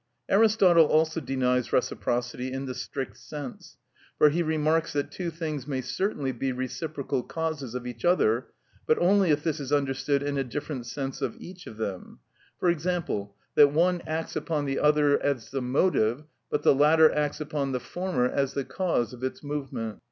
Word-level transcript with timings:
Aristotle 0.27 0.87
also 0.87 1.19
denies 1.19 1.71
reciprocity 1.71 2.51
in 2.51 2.65
the 2.65 2.73
strict 2.73 3.17
sense; 3.17 3.77
for 4.17 4.31
he 4.31 4.41
remarks 4.41 4.93
that 4.93 5.11
two 5.11 5.29
things 5.29 5.67
may 5.67 5.79
certainly 5.81 6.31
be 6.31 6.51
reciprocal 6.51 7.21
causes 7.21 7.75
of 7.75 7.85
each 7.85 8.03
other, 8.03 8.47
but 8.87 8.97
only 8.97 9.29
if 9.29 9.43
this 9.43 9.59
is 9.59 9.71
understood 9.71 10.23
in 10.23 10.39
a 10.39 10.43
different 10.43 10.87
sense 10.87 11.21
of 11.21 11.35
each 11.39 11.67
of 11.67 11.77
them; 11.77 12.17
for 12.59 12.67
example, 12.71 13.35
that 13.53 13.73
one 13.73 14.01
acts 14.07 14.35
upon 14.35 14.65
the 14.65 14.79
other 14.79 15.21
as 15.21 15.51
the 15.51 15.61
motive, 15.61 16.23
but 16.49 16.63
the 16.63 16.73
latter 16.73 17.13
acts 17.13 17.39
upon 17.39 17.71
the 17.71 17.79
former 17.79 18.27
as 18.27 18.55
the 18.55 18.65
cause 18.65 19.13
of 19.13 19.23
its 19.23 19.43
movement. 19.43 19.99